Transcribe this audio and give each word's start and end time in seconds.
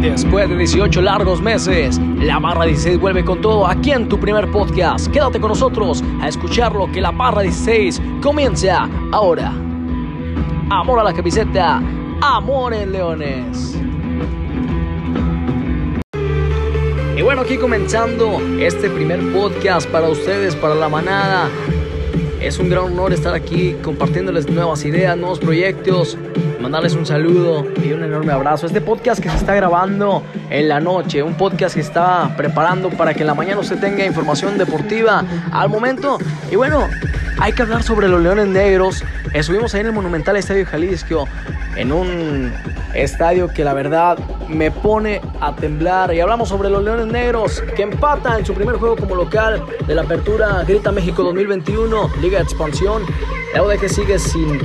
Después 0.00 0.48
de 0.48 0.56
18 0.56 1.02
largos 1.02 1.42
meses, 1.42 1.98
la 1.98 2.38
Barra 2.38 2.64
16 2.64 2.98
vuelve 2.98 3.22
con 3.22 3.42
todo 3.42 3.66
aquí 3.66 3.90
en 3.90 4.08
tu 4.08 4.18
primer 4.18 4.50
podcast. 4.50 5.08
Quédate 5.08 5.38
con 5.38 5.50
nosotros 5.50 6.02
a 6.22 6.28
escuchar 6.28 6.74
lo 6.74 6.90
que 6.90 7.02
la 7.02 7.10
Barra 7.10 7.42
16 7.42 8.00
comienza 8.22 8.88
ahora. 9.12 9.52
Amor 10.70 11.00
a 11.00 11.04
la 11.04 11.12
camiseta, 11.12 11.82
amor 12.22 12.72
en 12.72 12.92
Leones. 12.92 13.78
Y 17.14 17.20
bueno, 17.20 17.42
aquí 17.42 17.58
comenzando 17.58 18.40
este 18.58 18.88
primer 18.88 19.20
podcast 19.34 19.86
para 19.90 20.08
ustedes, 20.08 20.56
para 20.56 20.74
la 20.76 20.88
manada. 20.88 21.50
Es 22.40 22.58
un 22.58 22.70
gran 22.70 22.84
honor 22.84 23.12
estar 23.12 23.34
aquí 23.34 23.76
compartiéndoles 23.82 24.48
nuevas 24.48 24.82
ideas, 24.86 25.18
nuevos 25.18 25.40
proyectos, 25.40 26.16
mandarles 26.60 26.94
un 26.94 27.06
saludo 27.06 27.66
y 27.82 27.92
un 27.92 28.04
enorme 28.04 28.32
abrazo. 28.32 28.66
Este 28.66 28.80
podcast 28.80 29.22
que 29.22 29.30
se 29.30 29.36
está 29.36 29.54
grabando 29.54 30.22
en 30.50 30.68
la 30.68 30.78
noche, 30.78 31.22
un 31.22 31.34
podcast 31.34 31.74
que 31.74 31.80
está 31.80 32.34
preparando 32.36 32.90
para 32.90 33.14
que 33.14 33.20
en 33.20 33.28
la 33.28 33.34
mañana 33.34 33.60
usted 33.60 33.78
tenga 33.80 34.04
información 34.04 34.58
deportiva 34.58 35.24
al 35.52 35.68
momento. 35.70 36.18
Y 36.50 36.56
bueno, 36.56 36.86
hay 37.38 37.52
que 37.52 37.62
hablar 37.62 37.82
sobre 37.82 38.08
los 38.08 38.20
Leones 38.20 38.48
Negros. 38.48 39.02
Estuvimos 39.32 39.74
ahí 39.74 39.80
en 39.80 39.86
el 39.86 39.92
Monumental 39.92 40.36
Estadio 40.36 40.66
Jalisco, 40.66 41.26
en 41.76 41.92
un 41.92 42.52
estadio 42.94 43.48
que 43.48 43.64
la 43.64 43.72
verdad 43.72 44.18
me 44.48 44.70
pone 44.70 45.20
a 45.40 45.54
temblar. 45.56 46.12
Y 46.12 46.20
hablamos 46.20 46.50
sobre 46.50 46.68
los 46.68 46.84
Leones 46.84 47.06
Negros 47.06 47.62
que 47.74 47.82
empatan 47.82 48.40
en 48.40 48.46
su 48.46 48.52
primer 48.52 48.76
juego 48.76 48.96
como 48.96 49.14
local 49.14 49.64
de 49.86 49.94
la 49.94 50.02
apertura 50.02 50.62
Grita 50.66 50.92
México 50.92 51.22
2021, 51.22 52.10
Liga 52.20 52.38
de 52.38 52.44
Expansión. 52.44 53.04
La 53.54 53.62
UDG 53.62 53.88
sigue 53.88 54.18
sin 54.18 54.60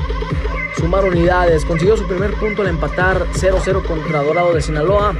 sumar 0.77 1.05
unidades. 1.05 1.65
Consiguió 1.65 1.97
su 1.97 2.07
primer 2.07 2.33
punto 2.33 2.61
al 2.61 2.69
empatar 2.69 3.25
0-0 3.33 3.83
contra 3.85 4.21
Dorado 4.23 4.53
de 4.53 4.61
Sinaloa. 4.61 5.13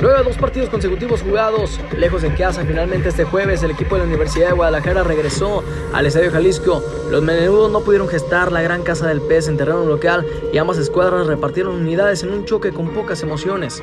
Luego 0.00 0.16
de 0.16 0.24
dos 0.24 0.38
partidos 0.38 0.70
consecutivos 0.70 1.20
jugados 1.20 1.78
lejos 1.94 2.22
de 2.22 2.32
casa, 2.34 2.64
finalmente 2.64 3.10
este 3.10 3.24
jueves 3.24 3.62
el 3.62 3.72
equipo 3.72 3.96
de 3.96 4.00
la 4.00 4.06
Universidad 4.08 4.46
de 4.46 4.54
Guadalajara 4.54 5.02
regresó 5.04 5.62
al 5.92 6.06
Estadio 6.06 6.30
Jalisco. 6.30 6.82
Los 7.10 7.22
menudos 7.22 7.70
no 7.70 7.80
pudieron 7.80 8.08
gestar 8.08 8.50
la 8.50 8.62
gran 8.62 8.82
casa 8.82 9.06
del 9.08 9.20
pez 9.20 9.46
en 9.48 9.58
terreno 9.58 9.84
local 9.84 10.26
y 10.54 10.56
ambas 10.56 10.78
escuadras 10.78 11.26
repartieron 11.26 11.74
unidades 11.74 12.22
en 12.22 12.32
un 12.32 12.46
choque 12.46 12.72
con 12.72 12.88
pocas 12.94 13.22
emociones. 13.22 13.82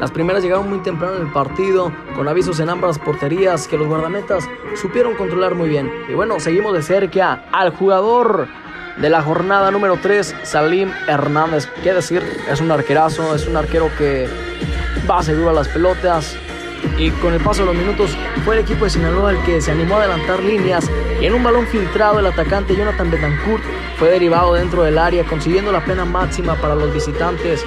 Las 0.00 0.10
primeras 0.10 0.42
llegaron 0.42 0.68
muy 0.68 0.80
temprano 0.80 1.16
en 1.16 1.22
el 1.22 1.32
partido, 1.32 1.90
con 2.16 2.26
avisos 2.26 2.58
en 2.60 2.68
ambas 2.68 2.98
porterías 2.98 3.68
que 3.68 3.78
los 3.78 3.86
guardametas 3.86 4.48
supieron 4.74 5.14
controlar 5.14 5.54
muy 5.54 5.68
bien. 5.68 5.90
Y 6.08 6.14
bueno, 6.14 6.40
seguimos 6.40 6.74
de 6.74 6.82
cerca 6.82 7.44
al 7.52 7.70
jugador 7.70 8.48
de 8.96 9.10
la 9.10 9.22
jornada 9.22 9.70
número 9.70 9.98
3, 10.00 10.34
Salim 10.42 10.90
Hernández. 11.06 11.68
¿Qué 11.82 11.92
decir? 11.92 12.22
Es 12.50 12.60
un 12.60 12.70
arquerazo, 12.70 13.34
es 13.34 13.46
un 13.46 13.56
arquero 13.56 13.90
que 13.98 14.28
va 15.08 15.22
seguro 15.22 15.50
a 15.50 15.52
las 15.52 15.68
pelotas. 15.68 16.36
Y 16.98 17.10
con 17.10 17.34
el 17.34 17.40
paso 17.40 17.60
de 17.60 17.66
los 17.66 17.76
minutos 17.76 18.16
fue 18.44 18.54
el 18.54 18.60
equipo 18.62 18.84
de 18.84 18.90
Sinaloa 18.90 19.32
el 19.32 19.42
que 19.42 19.60
se 19.60 19.72
animó 19.72 19.96
a 19.96 20.04
adelantar 20.04 20.42
líneas 20.42 20.88
y 21.20 21.26
en 21.26 21.34
un 21.34 21.42
balón 21.42 21.66
filtrado 21.66 22.20
el 22.20 22.26
atacante 22.26 22.76
Jonathan 22.76 23.10
Betancourt 23.10 23.62
fue 23.98 24.10
derivado 24.10 24.54
dentro 24.54 24.82
del 24.82 24.98
área 24.98 25.24
consiguiendo 25.24 25.72
la 25.72 25.84
pena 25.84 26.04
máxima 26.04 26.54
para 26.54 26.74
los 26.74 26.92
visitantes. 26.92 27.64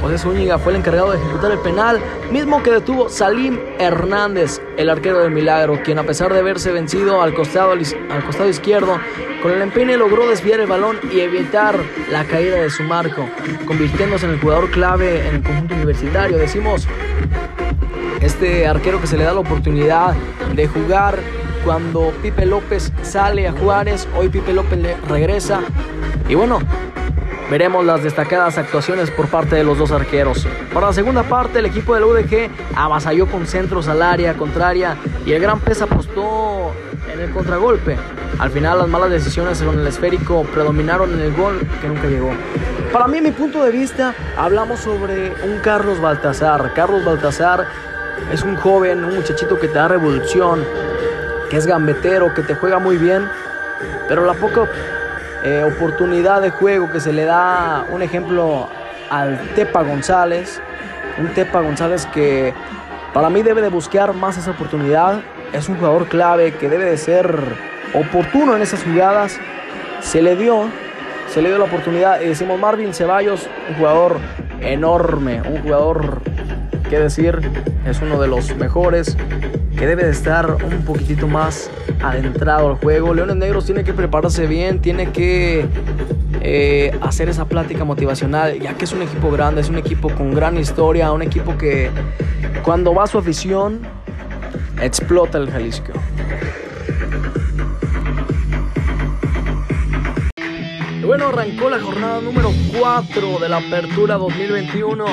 José 0.00 0.18
Zúñiga 0.18 0.58
fue 0.58 0.72
el 0.72 0.78
encargado 0.78 1.12
de 1.12 1.18
ejecutar 1.18 1.50
el 1.52 1.58
penal, 1.58 2.00
mismo 2.30 2.62
que 2.62 2.70
detuvo 2.70 3.08
Salim 3.08 3.58
Hernández, 3.78 4.60
el 4.76 4.90
arquero 4.90 5.20
del 5.20 5.32
Milagro, 5.32 5.80
quien 5.82 5.98
a 5.98 6.04
pesar 6.04 6.32
de 6.32 6.40
haberse 6.40 6.70
vencido 6.72 7.22
al 7.22 7.34
costado, 7.34 7.72
al 7.72 8.24
costado 8.24 8.48
izquierdo, 8.48 8.98
con 9.42 9.52
el 9.52 9.62
empeine 9.62 9.96
logró 9.96 10.28
desviar 10.28 10.60
el 10.60 10.66
balón 10.66 10.98
y 11.12 11.20
evitar 11.20 11.78
la 12.10 12.24
caída 12.24 12.56
de 12.56 12.70
su 12.70 12.82
marco, 12.82 13.28
convirtiéndose 13.66 14.26
en 14.26 14.32
el 14.32 14.40
jugador 14.40 14.70
clave 14.70 15.28
en 15.28 15.36
el 15.36 15.42
conjunto 15.42 15.74
universitario. 15.74 16.38
Decimos, 16.38 16.86
este 18.20 18.66
arquero 18.66 19.00
que 19.00 19.06
se 19.06 19.16
le 19.16 19.24
da 19.24 19.34
la 19.34 19.40
oportunidad 19.40 20.14
de 20.54 20.66
jugar 20.66 21.18
cuando 21.64 22.12
Pipe 22.22 22.46
López 22.46 22.92
sale 23.02 23.48
a 23.48 23.52
Juárez, 23.52 24.08
hoy 24.16 24.28
Pipe 24.28 24.52
López 24.52 24.78
le 24.78 24.96
regresa. 25.08 25.60
Y 26.28 26.34
bueno, 26.34 26.60
Veremos 27.50 27.84
las 27.84 28.02
destacadas 28.02 28.58
actuaciones 28.58 29.10
por 29.12 29.28
parte 29.28 29.54
de 29.54 29.62
los 29.62 29.78
dos 29.78 29.92
arqueros. 29.92 30.46
Para 30.74 30.86
la 30.86 30.92
segunda 30.92 31.22
parte, 31.22 31.60
el 31.60 31.66
equipo 31.66 31.94
del 31.94 32.02
UDG 32.02 32.50
avasalló 32.74 33.28
con 33.28 33.46
centros 33.46 33.86
al 33.86 34.02
área 34.02 34.34
contraria 34.34 34.96
y 35.24 35.32
el 35.32 35.40
Gran 35.40 35.60
Pez 35.60 35.80
apostó 35.80 36.72
en 37.12 37.20
el 37.20 37.30
contragolpe. 37.30 37.96
Al 38.40 38.50
final, 38.50 38.78
las 38.78 38.88
malas 38.88 39.10
decisiones 39.10 39.62
con 39.62 39.78
el 39.78 39.86
esférico 39.86 40.42
predominaron 40.42 41.12
en 41.14 41.20
el 41.20 41.34
gol 41.34 41.60
que 41.80 41.86
nunca 41.86 42.08
llegó. 42.08 42.32
Para 42.92 43.06
mí, 43.06 43.20
mi 43.20 43.30
punto 43.30 43.62
de 43.62 43.70
vista, 43.70 44.12
hablamos 44.36 44.80
sobre 44.80 45.32
un 45.44 45.60
Carlos 45.62 46.00
Baltazar. 46.00 46.72
Carlos 46.74 47.04
Baltazar 47.04 47.68
es 48.32 48.42
un 48.42 48.56
joven, 48.56 49.04
un 49.04 49.14
muchachito 49.14 49.58
que 49.60 49.68
te 49.68 49.74
da 49.74 49.86
revolución, 49.86 50.64
que 51.48 51.58
es 51.58 51.66
gambetero, 51.66 52.34
que 52.34 52.42
te 52.42 52.56
juega 52.56 52.80
muy 52.80 52.96
bien, 52.96 53.28
pero 54.08 54.24
la 54.24 54.34
poca 54.34 54.68
eh, 55.46 55.62
oportunidad 55.62 56.42
de 56.42 56.50
juego 56.50 56.90
que 56.90 56.98
se 56.98 57.12
le 57.12 57.24
da, 57.24 57.86
un 57.92 58.02
ejemplo, 58.02 58.66
al 59.10 59.38
Tepa 59.54 59.84
González. 59.84 60.60
Un 61.18 61.28
Tepa 61.34 61.60
González 61.60 62.04
que 62.06 62.52
para 63.14 63.30
mí 63.30 63.44
debe 63.44 63.62
de 63.62 63.68
buscar 63.68 64.12
más 64.12 64.36
esa 64.36 64.50
oportunidad. 64.50 65.20
Es 65.52 65.68
un 65.68 65.76
jugador 65.76 66.08
clave 66.08 66.54
que 66.54 66.68
debe 66.68 66.86
de 66.86 66.96
ser 66.96 67.38
oportuno 67.94 68.56
en 68.56 68.62
esas 68.62 68.82
jugadas. 68.82 69.38
Se 70.00 70.20
le 70.20 70.34
dio, 70.34 70.64
se 71.28 71.40
le 71.40 71.50
dio 71.50 71.58
la 71.58 71.66
oportunidad. 71.66 72.20
Y 72.22 72.26
decimos 72.26 72.58
Marvin 72.58 72.92
Ceballos, 72.92 73.48
un 73.68 73.76
jugador 73.76 74.18
enorme, 74.60 75.42
un 75.42 75.62
jugador, 75.62 76.22
que 76.86 76.98
decir, 76.98 77.40
es 77.86 78.00
uno 78.00 78.20
de 78.20 78.28
los 78.28 78.56
mejores 78.56 79.16
que 79.76 79.86
debe 79.86 80.04
de 80.04 80.10
estar 80.10 80.56
un 80.64 80.84
poquitito 80.84 81.26
más 81.26 81.70
adentrado 82.02 82.70
al 82.70 82.76
juego. 82.76 83.14
Leones 83.14 83.36
Negros 83.36 83.66
tiene 83.66 83.84
que 83.84 83.92
prepararse 83.92 84.46
bien, 84.46 84.80
tiene 84.80 85.10
que 85.10 85.66
eh, 86.40 86.96
hacer 87.00 87.28
esa 87.28 87.46
plática 87.46 87.84
motivacional, 87.84 88.58
ya 88.58 88.74
que 88.74 88.84
es 88.84 88.92
un 88.92 89.02
equipo 89.02 89.30
grande, 89.30 89.60
es 89.60 89.68
un 89.68 89.78
equipo 89.78 90.08
con 90.10 90.34
gran 90.34 90.56
historia, 90.56 91.12
un 91.12 91.22
equipo 91.22 91.56
que 91.58 91.90
cuando 92.62 92.94
va 92.94 93.04
a 93.04 93.06
su 93.06 93.18
afición 93.18 93.80
explota 94.80 95.38
el 95.38 95.50
Jalisco. 95.50 95.92
Bueno, 101.06 101.28
arrancó 101.28 101.70
la 101.70 101.78
jornada 101.78 102.20
número 102.20 102.52
4 102.76 103.38
de 103.38 103.48
la 103.48 103.58
Apertura 103.58 104.16
2021. 104.16 105.04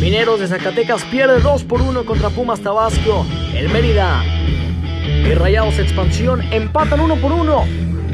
Mineros 0.00 0.38
de 0.38 0.46
Zacatecas 0.46 1.02
pierde 1.06 1.40
2 1.40 1.64
por 1.64 1.82
1 1.82 2.04
contra 2.04 2.30
Pumas 2.30 2.60
Tabasco. 2.60 3.26
El 3.52 3.68
Mérida 3.70 4.22
y 5.04 5.34
Rayados 5.34 5.80
Expansión 5.80 6.42
empatan 6.52 7.00
1 7.00 7.16
por 7.16 7.32
1. 7.32 7.60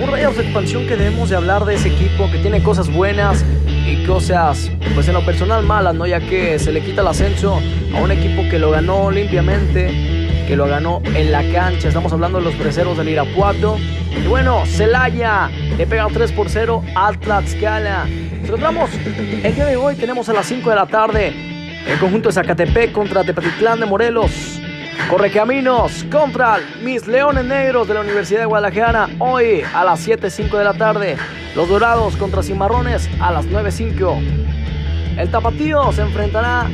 Un 0.01 0.11
Rayados 0.11 0.39
Expansión 0.39 0.87
que 0.87 0.97
debemos 0.97 1.29
de 1.29 1.37
hablar 1.37 1.67
de 1.67 1.75
ese 1.75 1.89
equipo 1.89 2.31
que 2.31 2.39
tiene 2.39 2.63
cosas 2.63 2.91
buenas 2.91 3.45
y 3.87 4.07
cosas, 4.07 4.71
pues 4.95 5.07
en 5.09 5.15
lo 5.15 5.25
personal 5.27 5.65
malas, 5.65 5.95
¿no? 5.95 6.07
Ya 6.07 6.21
que 6.21 6.59
se 6.59 6.73
le 6.73 6.81
quita 6.83 7.03
el 7.03 7.09
ascenso 7.09 7.61
a 7.95 8.01
un 8.01 8.11
equipo 8.11 8.49
que 8.49 8.59
lo 8.59 8.71
ganó 8.71 9.11
limpiamente 9.11 10.18
que 10.49 10.57
lo 10.57 10.67
ganó 10.67 11.03
en 11.05 11.31
la 11.31 11.43
cancha. 11.53 11.89
Estamos 11.89 12.11
hablando 12.11 12.39
de 12.39 12.45
los 12.45 12.55
preseros 12.55 12.97
del 12.97 13.11
Irapuato. 13.11 13.77
Y 14.11 14.27
bueno, 14.27 14.65
Celaya 14.65 15.51
le 15.77 15.87
pega 15.87 16.07
3 16.11 16.33
por 16.33 16.49
0 16.49 16.83
al 16.95 17.21
Tlaxcala. 17.21 18.07
Nos 18.07 18.95
el 19.45 19.55
día 19.55 19.67
de 19.67 19.77
hoy, 19.77 19.95
tenemos 19.97 20.27
a 20.31 20.33
las 20.33 20.47
5 20.47 20.71
de 20.71 20.77
la 20.77 20.87
tarde 20.87 21.35
el 21.87 21.99
conjunto 21.99 22.31
de 22.31 22.33
Zacatepec 22.33 22.93
contra 22.93 23.25
Tepetitlán 23.25 23.79
de 23.81 23.85
Morelos. 23.85 24.59
Corre 25.11 25.31
Caminos 25.31 26.07
contra 26.11 26.59
mis 26.83 27.07
Leones 27.07 27.45
Negros 27.45 27.87
de 27.87 27.95
la 27.95 28.01
Universidad 28.01 28.41
de 28.41 28.47
Guadalajara. 28.47 29.07
Hoy 29.19 29.63
a 29.75 29.85
las 29.85 30.09
7.05 30.09 30.57
de 30.57 30.65
la 30.65 30.73
tarde. 30.73 31.17
Los 31.55 31.69
Dorados 31.69 32.17
contra 32.17 32.43
Cimarrones 32.43 33.07
a 33.21 33.33
las 33.33 33.45
9.05. 33.47 35.19
El 35.19 35.31
Tapatío 35.31 35.93
se 35.93 36.01
enfrentará 36.01 36.67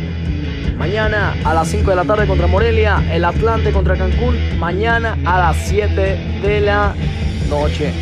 Mañana 0.76 1.34
a 1.44 1.54
las 1.54 1.68
5 1.68 1.90
de 1.90 1.96
la 1.96 2.04
tarde 2.04 2.26
contra 2.26 2.46
Morelia. 2.46 3.02
El 3.10 3.24
Atlante 3.24 3.72
contra 3.72 3.96
Cancún. 3.96 4.58
Mañana 4.58 5.16
a 5.24 5.38
las 5.38 5.56
7 5.68 6.40
de 6.42 6.60
la 6.60 6.94
noche. 7.48 7.92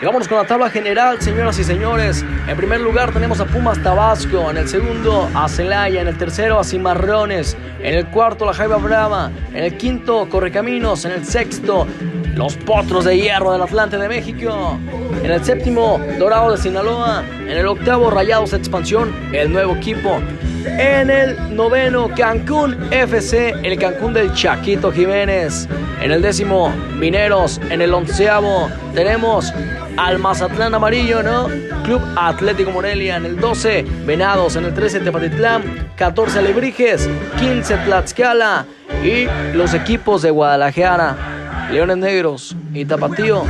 Y 0.00 0.04
vámonos 0.04 0.26
con 0.26 0.38
la 0.38 0.46
tabla 0.46 0.70
general, 0.70 1.20
señoras 1.20 1.58
y 1.58 1.64
señores. 1.64 2.24
En 2.48 2.56
primer 2.56 2.80
lugar 2.80 3.12
tenemos 3.12 3.40
a 3.40 3.46
Pumas 3.46 3.82
Tabasco. 3.82 4.50
En 4.50 4.56
el 4.56 4.68
segundo 4.68 5.30
a 5.34 5.48
Celaya. 5.48 6.00
En 6.00 6.08
el 6.08 6.18
tercero 6.18 6.58
a 6.58 6.64
Cimarrones. 6.64 7.56
En 7.80 7.94
el 7.94 8.06
cuarto 8.06 8.44
la 8.44 8.54
Jaiba 8.54 8.76
Brava. 8.78 9.30
En 9.52 9.64
el 9.64 9.76
quinto 9.76 10.28
Correcaminos. 10.28 11.04
En 11.04 11.12
el 11.12 11.24
sexto 11.24 11.86
los 12.34 12.56
Potros 12.56 13.04
de 13.04 13.16
Hierro 13.16 13.52
del 13.52 13.62
Atlante 13.62 13.96
de 13.96 14.08
México. 14.08 14.78
En 15.22 15.30
el 15.30 15.44
séptimo, 15.44 16.00
Dorado 16.18 16.52
de 16.52 16.58
Sinaloa. 16.58 17.22
En 17.40 17.50
el 17.50 17.66
octavo, 17.66 18.10
Rayados 18.10 18.52
Expansión, 18.52 19.14
el 19.32 19.52
nuevo 19.52 19.76
equipo. 19.76 20.20
En 20.66 21.10
el 21.10 21.54
noveno, 21.54 22.08
Cancún 22.16 22.76
FC, 22.90 23.54
el 23.62 23.78
Cancún 23.78 24.14
del 24.14 24.32
Chaquito 24.32 24.90
Jiménez. 24.90 25.68
En 26.00 26.10
el 26.10 26.22
décimo, 26.22 26.70
Mineros. 26.96 27.60
En 27.70 27.82
el 27.82 27.92
onceavo, 27.92 28.70
tenemos 28.94 29.52
al 29.96 30.18
Mazatlán 30.18 30.74
Amarillo, 30.74 31.22
¿no? 31.22 31.48
Club 31.84 32.02
Atlético 32.16 32.70
Morelia 32.70 33.16
en 33.16 33.26
el 33.26 33.36
12, 33.38 33.84
Venados 34.06 34.56
en 34.56 34.64
el 34.64 34.74
13, 34.74 35.00
Tepatitlán, 35.00 35.90
14, 35.96 36.38
Alebrijes, 36.38 37.08
15, 37.38 37.76
Tlaxcala 37.78 38.64
y 39.04 39.26
los 39.54 39.74
equipos 39.74 40.22
de 40.22 40.30
Guadalajara, 40.30 41.68
Leones 41.70 41.98
Negros 41.98 42.56
y 42.72 42.84
Tapatío, 42.86 43.44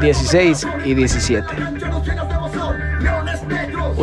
16 0.00 0.66
y 0.84 0.94
17. 0.94 1.46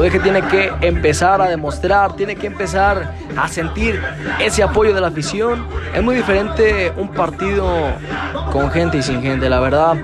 UDG 0.06 0.22
tiene 0.22 0.42
que 0.44 0.72
empezar 0.82 1.42
a 1.42 1.50
demostrar, 1.50 2.16
tiene 2.16 2.36
que 2.36 2.46
empezar 2.46 3.14
a 3.36 3.48
sentir 3.48 4.00
ese 4.40 4.62
apoyo 4.62 4.94
de 4.94 5.02
la 5.02 5.08
afición. 5.08 5.66
Es 5.96 6.04
muy 6.04 6.16
diferente 6.16 6.94
un 6.96 7.10
partido 7.10 7.68
con 8.52 8.70
gente 8.70 8.98
y 8.98 9.02
sin 9.02 9.22
gente, 9.24 9.50
la 9.50 9.60
verdad. 9.60 9.98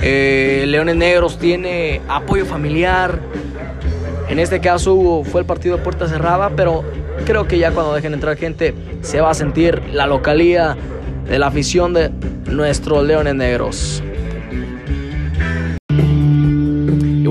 Eh, 0.00 0.64
Leones 0.66 0.96
Negros 0.96 1.38
tiene 1.38 2.00
apoyo 2.08 2.46
familiar. 2.46 3.20
En 4.28 4.38
este 4.38 4.60
caso 4.60 5.22
fue 5.24 5.42
el 5.42 5.46
partido 5.46 5.76
de 5.76 5.82
puerta 5.82 6.08
cerrada, 6.08 6.50
pero 6.56 6.82
creo 7.26 7.46
que 7.46 7.58
ya 7.58 7.72
cuando 7.72 7.92
dejen 7.92 8.14
entrar 8.14 8.38
gente 8.38 8.74
se 9.02 9.20
va 9.20 9.30
a 9.30 9.34
sentir 9.34 9.82
la 9.92 10.06
localía 10.06 10.76
de 11.28 11.38
la 11.38 11.48
afición 11.48 11.92
de 11.92 12.10
nuestros 12.46 13.04
Leones 13.04 13.34
Negros. 13.34 14.02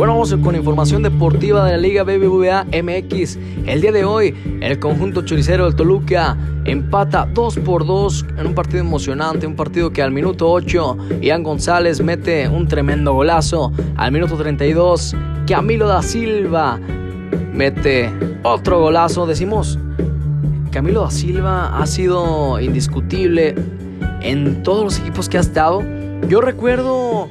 Bueno, 0.01 0.15
vamos 0.15 0.35
con 0.41 0.55
información 0.55 1.03
deportiva 1.03 1.63
de 1.63 1.73
la 1.73 1.77
Liga 1.77 2.03
BBVA 2.03 2.63
MX. 2.63 3.37
El 3.67 3.81
día 3.81 3.91
de 3.91 4.03
hoy, 4.03 4.33
el 4.59 4.79
conjunto 4.79 5.21
choricero 5.21 5.65
del 5.65 5.75
Toluca 5.75 6.35
empata 6.65 7.29
2 7.31 7.59
por 7.59 7.85
2 7.85 8.25
en 8.39 8.47
un 8.47 8.55
partido 8.55 8.79
emocionante, 8.79 9.45
un 9.45 9.55
partido 9.55 9.91
que 9.91 10.01
al 10.01 10.09
minuto 10.09 10.51
8 10.51 10.97
Ian 11.21 11.43
González 11.43 12.01
mete 12.01 12.49
un 12.49 12.67
tremendo 12.67 13.13
golazo. 13.13 13.71
Al 13.95 14.11
minuto 14.11 14.35
32, 14.37 15.15
Camilo 15.45 15.87
da 15.87 16.01
Silva 16.01 16.79
mete 17.53 18.11
otro 18.41 18.79
golazo. 18.79 19.27
Decimos, 19.27 19.77
Camilo 20.71 21.01
da 21.03 21.11
Silva 21.11 21.77
ha 21.79 21.85
sido 21.85 22.59
indiscutible 22.59 23.53
en 24.23 24.63
todos 24.63 24.83
los 24.83 24.99
equipos 24.99 25.29
que 25.29 25.37
ha 25.37 25.41
estado. 25.41 25.83
Yo 26.27 26.41
recuerdo 26.41 27.29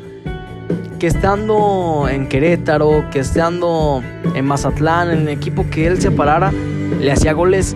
que 1.00 1.06
estando 1.06 2.08
en 2.10 2.28
Querétaro, 2.28 3.06
que 3.10 3.20
estando 3.20 4.02
en 4.34 4.44
Mazatlán, 4.44 5.10
en 5.10 5.20
el 5.20 5.28
equipo 5.30 5.64
que 5.70 5.86
él 5.86 5.98
se 5.98 6.10
parara, 6.10 6.52
le 7.00 7.10
hacía 7.10 7.32
goles. 7.32 7.74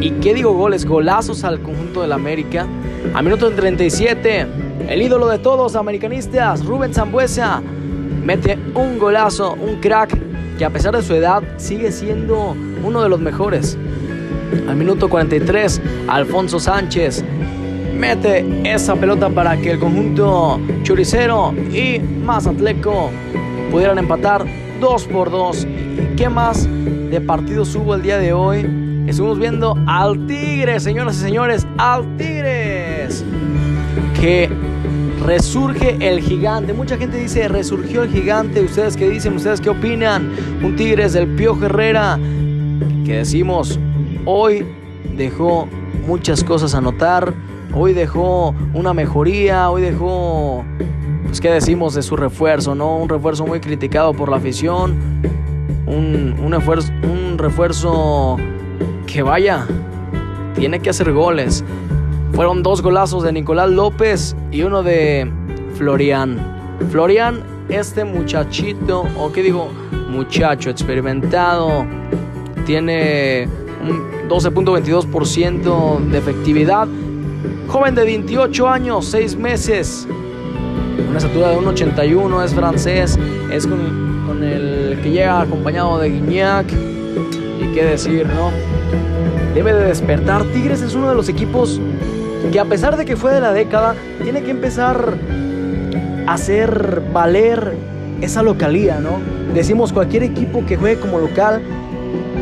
¿Y 0.00 0.12
qué 0.12 0.32
digo 0.32 0.54
goles? 0.54 0.86
Golazos 0.86 1.44
al 1.44 1.60
conjunto 1.60 2.00
del 2.00 2.12
América. 2.12 2.66
A 3.12 3.20
minuto 3.20 3.50
37, 3.50 4.46
el 4.88 5.02
ídolo 5.02 5.28
de 5.28 5.38
todos 5.38 5.76
americanistas, 5.76 6.64
Rubén 6.64 6.94
Zambuesa, 6.94 7.60
mete 8.24 8.58
un 8.74 8.98
golazo, 8.98 9.52
un 9.52 9.78
crack 9.78 10.16
que 10.56 10.64
a 10.64 10.70
pesar 10.70 10.96
de 10.96 11.02
su 11.02 11.14
edad 11.14 11.42
sigue 11.58 11.92
siendo 11.92 12.56
uno 12.82 13.02
de 13.02 13.10
los 13.10 13.20
mejores. 13.20 13.76
Al 14.66 14.76
minuto 14.76 15.10
43, 15.10 15.78
Alfonso 16.08 16.58
Sánchez 16.58 17.22
mete 18.02 18.44
esa 18.64 18.96
pelota 18.96 19.30
para 19.30 19.56
que 19.56 19.70
el 19.70 19.78
conjunto 19.78 20.58
churicero 20.82 21.54
y 21.72 22.00
Mazatleco 22.00 23.10
pudieran 23.70 23.96
empatar 23.96 24.44
2 24.80 25.04
por 25.04 25.30
2. 25.30 25.68
¿Qué 26.16 26.28
más 26.28 26.68
de 26.68 27.20
partidos 27.20 27.72
hubo 27.76 27.94
el 27.94 28.02
día 28.02 28.18
de 28.18 28.32
hoy? 28.32 28.68
Estuvimos 29.06 29.38
viendo 29.38 29.76
al 29.86 30.26
Tigres, 30.26 30.82
señoras 30.82 31.16
y 31.18 31.20
señores, 31.20 31.64
al 31.78 32.16
Tigres. 32.16 33.24
Que 34.20 34.50
resurge 35.24 35.96
el 36.00 36.20
gigante. 36.22 36.72
Mucha 36.72 36.96
gente 36.96 37.18
dice 37.18 37.46
resurgió 37.46 38.02
el 38.02 38.10
gigante. 38.10 38.62
¿Ustedes 38.62 38.96
qué 38.96 39.08
dicen? 39.08 39.36
¿Ustedes 39.36 39.60
qué 39.60 39.70
opinan? 39.70 40.32
Un 40.60 40.74
Tigres 40.74 41.12
del 41.12 41.28
Piojo 41.36 41.66
Herrera. 41.66 42.18
Que 43.06 43.18
decimos, 43.18 43.78
hoy 44.24 44.66
dejó 45.16 45.68
muchas 46.04 46.42
cosas 46.42 46.74
a 46.74 46.80
notar 46.80 47.32
Hoy 47.74 47.94
dejó 47.94 48.54
una 48.74 48.92
mejoría, 48.92 49.70
hoy 49.70 49.80
dejó, 49.80 50.62
pues 51.24 51.40
qué 51.40 51.50
decimos 51.50 51.94
de 51.94 52.02
su 52.02 52.16
refuerzo, 52.16 52.74
¿no? 52.74 52.98
Un 52.98 53.08
refuerzo 53.08 53.46
muy 53.46 53.60
criticado 53.60 54.12
por 54.12 54.28
la 54.28 54.36
afición, 54.36 54.94
un, 55.86 56.36
un, 56.38 57.38
refuerzo, 57.38 58.36
que 59.06 59.22
vaya, 59.22 59.66
tiene 60.54 60.80
que 60.80 60.90
hacer 60.90 61.12
goles. 61.12 61.64
Fueron 62.34 62.62
dos 62.62 62.82
golazos 62.82 63.22
de 63.22 63.32
Nicolás 63.32 63.70
López 63.70 64.36
y 64.50 64.62
uno 64.62 64.82
de 64.82 65.30
Florian. 65.76 66.38
Florian, 66.90 67.42
este 67.70 68.04
muchachito, 68.04 69.06
o 69.18 69.32
qué 69.32 69.42
digo, 69.42 69.70
muchacho 70.10 70.68
experimentado, 70.68 71.86
tiene 72.66 73.48
un 73.82 74.28
12.22% 74.28 76.00
de 76.10 76.18
efectividad 76.18 76.86
Joven 77.72 77.94
de 77.94 78.04
28 78.04 78.68
años, 78.68 79.06
6 79.06 79.36
meses, 79.36 80.06
una 81.08 81.16
estatura 81.16 81.48
de 81.48 81.56
1,81, 81.56 82.44
es 82.44 82.52
francés, 82.52 83.18
es 83.50 83.66
con, 83.66 84.44
el 84.44 85.00
que 85.02 85.10
llega 85.10 85.40
acompañado 85.40 85.98
de 85.98 86.10
Guignac. 86.10 86.70
Y 86.70 87.72
qué 87.72 87.82
decir, 87.82 88.26
¿no? 88.26 88.50
Debe 89.54 89.72
de 89.72 89.86
despertar. 89.86 90.44
Tigres 90.52 90.82
es 90.82 90.94
uno 90.94 91.08
de 91.08 91.14
los 91.14 91.30
equipos 91.30 91.80
que 92.52 92.60
a 92.60 92.66
pesar 92.66 92.98
de 92.98 93.06
que 93.06 93.16
fue 93.16 93.32
de 93.32 93.40
la 93.40 93.54
década, 93.54 93.94
tiene 94.22 94.42
que 94.42 94.50
empezar 94.50 95.16
a 96.26 96.34
hacer 96.34 97.02
valer 97.10 97.72
esa 98.20 98.42
localía, 98.42 99.00
¿no? 99.00 99.18
Decimos 99.54 99.94
cualquier 99.94 100.24
equipo 100.24 100.66
que 100.66 100.76
juegue 100.76 101.00
como 101.00 101.18
local 101.18 101.62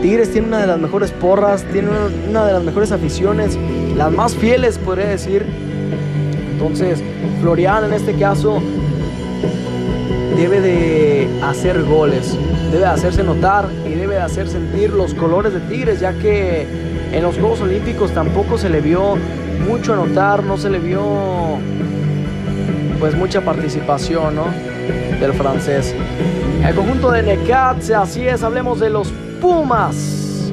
Tigres 0.03 0.32
tiene 0.32 0.47
una 0.47 0.59
de 0.59 0.67
las 0.67 0.79
mejores 0.79 1.11
porras, 1.11 1.62
tiene 1.73 1.88
una 2.29 2.47
de 2.47 2.53
las 2.55 2.62
mejores 2.62 2.91
aficiones, 2.91 3.59
las 3.97 4.13
más 4.13 4.35
fieles 4.35 4.79
podría 4.79 5.07
decir. 5.07 5.45
Entonces, 6.53 7.03
Florian 7.41 7.85
en 7.85 7.93
este 7.95 8.15
caso 8.15 8.61
debe 10.37 10.61
de 10.61 11.29
hacer 11.43 11.83
goles, 11.85 12.37
debe 12.71 12.85
de 12.85 12.91
hacerse 12.91 13.23
notar 13.23 13.69
y 13.87 13.91
debe 13.91 14.15
de 14.15 14.21
hacer 14.21 14.49
sentir 14.49 14.91
los 14.91 15.15
colores 15.15 15.53
de 15.53 15.61
Tigres, 15.61 16.01
ya 16.01 16.13
que 16.13 16.67
en 17.13 17.23
los 17.23 17.37
Juegos 17.37 17.61
Olímpicos 17.63 18.13
tampoco 18.13 18.57
se 18.59 18.69
le 18.69 18.81
vio 18.81 19.17
mucho 19.67 19.95
anotar, 19.95 20.43
no 20.45 20.57
se 20.57 20.71
le 20.71 20.79
vio 20.79 21.03
pues 22.99 23.15
mucha 23.15 23.41
participación 23.41 24.37
¿no? 24.37 24.45
del 25.21 25.33
francés. 25.33 25.95
El 26.67 26.75
conjunto 26.75 27.11
de 27.11 27.23
Necaxa, 27.23 28.03
así 28.03 28.27
es, 28.27 28.43
hablemos 28.43 28.81
de 28.81 28.91
los 28.91 29.13
Pumas 29.41 30.53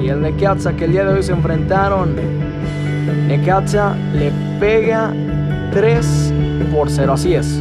y 0.00 0.08
el 0.08 0.20
Necaxa 0.20 0.74
que 0.74 0.86
el 0.86 0.92
día 0.92 1.04
de 1.04 1.14
hoy 1.14 1.22
se 1.22 1.32
enfrentaron. 1.32 2.41
Necaxa 3.26 3.94
le 4.14 4.30
pega 4.60 5.12
3 5.72 6.32
por 6.72 6.90
0, 6.90 7.12
así 7.12 7.34
es. 7.34 7.60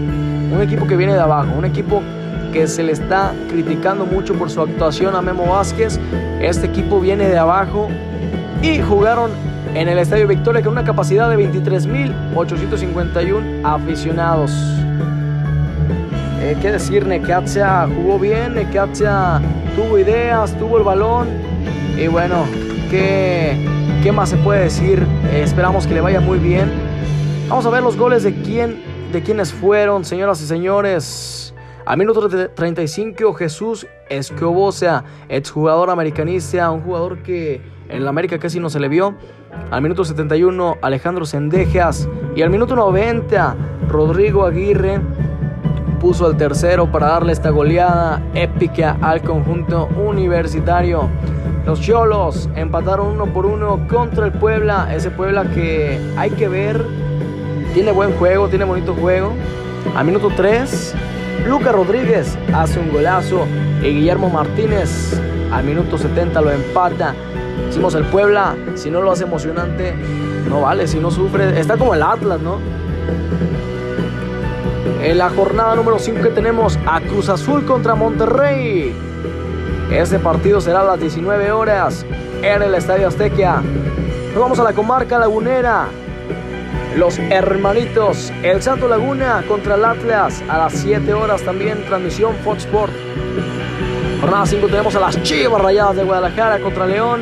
Un 0.53 0.61
equipo 0.61 0.85
que 0.85 0.95
viene 0.95 1.13
de 1.13 1.19
abajo, 1.19 1.49
un 1.57 1.65
equipo 1.65 2.03
que 2.51 2.67
se 2.67 2.83
le 2.83 2.91
está 2.91 3.33
criticando 3.49 4.05
mucho 4.05 4.35
por 4.35 4.49
su 4.49 4.61
actuación 4.61 5.15
a 5.15 5.21
Memo 5.21 5.47
Vázquez. 5.47 5.99
Este 6.41 6.67
equipo 6.67 6.99
viene 6.99 7.27
de 7.27 7.37
abajo 7.37 7.87
y 8.61 8.79
jugaron 8.79 9.31
en 9.73 9.87
el 9.87 9.97
Estadio 9.97 10.27
Victoria 10.27 10.61
con 10.61 10.73
una 10.73 10.83
capacidad 10.83 11.29
de 11.29 11.37
23.851 11.51 13.61
aficionados. 13.63 14.51
Eh, 16.41 16.57
¿Qué 16.61 16.71
decir? 16.71 17.05
Necaxa 17.05 17.87
jugó 17.87 18.19
bien, 18.19 18.55
Necaxa 18.55 19.39
tuvo 19.75 19.97
ideas, 19.97 20.53
tuvo 20.57 20.77
el 20.77 20.83
balón. 20.83 21.29
Y 21.97 22.07
bueno, 22.07 22.43
¿qué, 22.89 23.65
qué 24.01 24.11
más 24.11 24.29
se 24.29 24.37
puede 24.37 24.63
decir? 24.63 25.05
Eh, 25.31 25.43
esperamos 25.43 25.85
que 25.85 25.93
le 25.93 26.01
vaya 26.01 26.19
muy 26.19 26.39
bien. 26.39 26.71
Vamos 27.47 27.65
a 27.67 27.69
ver 27.69 27.83
los 27.83 27.95
goles 27.97 28.23
de 28.23 28.33
quién, 28.33 28.81
de 29.11 29.21
quiénes 29.21 29.53
fueron, 29.53 30.05
señoras 30.05 30.41
y 30.41 30.47
señores. 30.47 31.53
A 31.85 31.95
minuto 31.95 32.27
35, 32.53 33.33
Jesús 33.33 33.85
Escobosa, 34.09 35.03
exjugador 35.29 35.89
americanista, 35.89 36.71
un 36.71 36.81
jugador 36.81 37.21
que 37.21 37.61
en 37.89 38.03
la 38.03 38.09
América 38.09 38.39
casi 38.39 38.59
no 38.59 38.69
se 38.69 38.79
le 38.79 38.87
vio. 38.87 39.15
Al 39.69 39.81
minuto 39.83 40.03
71, 40.03 40.77
Alejandro 40.81 41.25
Sendejas. 41.25 42.09
Y 42.35 42.41
al 42.41 42.49
minuto 42.49 42.75
90, 42.75 43.55
Rodrigo 43.87 44.45
Aguirre 44.45 44.99
puso 45.99 46.27
el 46.27 46.37
tercero 46.37 46.91
para 46.91 47.07
darle 47.07 47.33
esta 47.33 47.51
goleada 47.51 48.23
épica 48.33 48.97
al 49.01 49.21
conjunto 49.21 49.87
universitario. 50.03 51.07
Los 51.65 51.79
Cholos 51.79 52.49
empataron 52.55 53.07
uno 53.07 53.27
por 53.27 53.45
uno 53.45 53.87
contra 53.87 54.25
el 54.25 54.31
Puebla. 54.31 54.93
Ese 54.93 55.11
Puebla 55.11 55.43
que 55.43 55.99
hay 56.17 56.31
que 56.31 56.47
ver. 56.47 56.83
Tiene 57.73 57.91
buen 57.91 58.13
juego, 58.17 58.49
tiene 58.49 58.65
bonito 58.65 58.95
juego. 58.95 59.33
A 59.95 60.03
minuto 60.03 60.29
3, 60.35 60.95
Luca 61.47 61.71
Rodríguez 61.71 62.37
hace 62.53 62.79
un 62.79 62.91
golazo. 62.91 63.45
Y 63.81 63.89
Guillermo 63.89 64.29
Martínez 64.29 65.19
al 65.51 65.63
minuto 65.63 65.97
70 65.97 66.41
lo 66.41 66.51
empata. 66.51 67.13
Hicimos 67.69 67.93
el 67.95 68.05
Puebla. 68.05 68.55
Si 68.75 68.89
no 68.89 69.01
lo 69.01 69.11
hace 69.11 69.23
emocionante, 69.23 69.93
no 70.49 70.61
vale. 70.61 70.87
Si 70.87 70.99
no 70.99 71.11
sufre, 71.11 71.59
está 71.59 71.77
como 71.77 71.93
el 71.93 72.01
Atlas, 72.01 72.41
¿no? 72.41 72.57
En 75.01 75.17
la 75.17 75.29
jornada 75.29 75.75
número 75.75 75.99
5 75.99 76.21
que 76.21 76.29
tenemos 76.29 76.77
a 76.87 76.99
Cruz 77.01 77.29
Azul 77.29 77.65
contra 77.65 77.95
Monterrey. 77.95 79.10
Este 79.91 80.19
partido 80.19 80.61
será 80.61 80.79
a 80.79 80.83
las 80.85 81.01
19 81.01 81.51
horas 81.51 82.05
en 82.41 82.61
el 82.61 82.73
Estadio 82.75 83.09
Azteca. 83.09 83.61
Nos 84.31 84.39
vamos 84.39 84.57
a 84.57 84.63
la 84.63 84.71
comarca 84.71 85.19
lagunera. 85.19 85.89
Los 86.95 87.19
hermanitos, 87.19 88.31
el 88.41 88.61
Santo 88.61 88.87
Laguna 88.87 89.43
contra 89.49 89.75
el 89.75 89.83
Atlas 89.83 90.41
a 90.47 90.59
las 90.59 90.73
7 90.73 91.13
horas 91.13 91.43
también, 91.43 91.83
transmisión 91.85 92.33
Fox 92.37 92.59
Sport. 92.65 92.93
Jornada 94.21 94.45
5 94.45 94.67
tenemos 94.67 94.95
a 94.95 95.01
las 95.01 95.21
Chivas 95.23 95.61
Rayadas 95.61 95.97
de 95.97 96.03
Guadalajara 96.05 96.59
contra 96.61 96.87
León. 96.87 97.21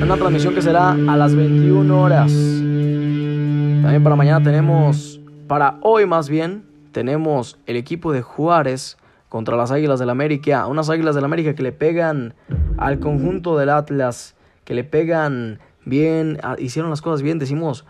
Una 0.00 0.16
transmisión 0.16 0.54
que 0.54 0.62
será 0.62 0.92
a 0.92 1.16
las 1.16 1.34
21 1.34 2.00
horas. 2.00 2.30
También 2.30 4.02
para 4.04 4.14
mañana 4.14 4.44
tenemos, 4.44 5.20
para 5.48 5.78
hoy 5.80 6.06
más 6.06 6.28
bien, 6.28 6.64
tenemos 6.92 7.58
el 7.66 7.76
equipo 7.76 8.12
de 8.12 8.22
Juárez 8.22 8.96
contra 9.34 9.56
las 9.56 9.72
Águilas 9.72 9.98
del 9.98 10.10
América. 10.10 10.68
Unas 10.68 10.88
Águilas 10.88 11.16
del 11.16 11.24
América 11.24 11.56
que 11.56 11.62
le 11.64 11.72
pegan 11.72 12.34
al 12.76 13.00
conjunto 13.00 13.58
del 13.58 13.68
Atlas, 13.68 14.36
que 14.64 14.74
le 14.74 14.84
pegan 14.84 15.58
bien, 15.84 16.38
hicieron 16.58 16.88
las 16.88 17.02
cosas 17.02 17.20
bien. 17.20 17.40
Decimos, 17.40 17.84